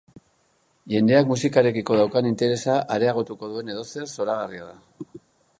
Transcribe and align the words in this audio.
Jendeak 0.93 1.27
musikarekiko 1.31 1.99
daukan 2.01 2.31
interesa 2.31 2.81
areagtuko 2.97 3.53
duen 3.53 3.73
edozer 3.77 4.11
zoragarria 4.19 4.71
da. 4.75 5.17